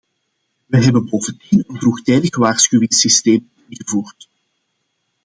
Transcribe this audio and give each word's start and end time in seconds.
We 0.65 0.77
hebben 0.77 1.05
bovendien 1.09 1.63
een 1.67 1.79
vroegtijdig 1.79 2.35
waarschuwingssysteem 2.37 3.49
ingevoerd. 3.67 4.29